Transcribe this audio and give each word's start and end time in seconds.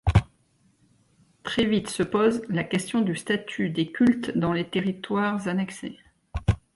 Très 1.43 1.63
vite 1.67 1.87
se 1.87 2.01
pose 2.01 2.41
la 2.49 2.63
question 2.63 3.01
du 3.01 3.15
statut 3.15 3.69
des 3.69 3.91
cultes 3.91 4.35
dans 4.35 4.51
les 4.51 4.67
territoires 4.67 5.47
annexés. 5.47 5.99